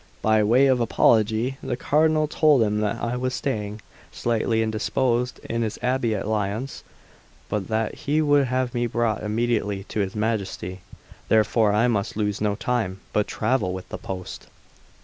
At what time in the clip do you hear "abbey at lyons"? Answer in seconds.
5.83-6.83